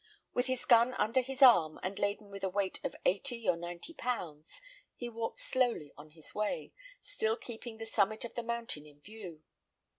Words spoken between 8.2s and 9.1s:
of the mountain in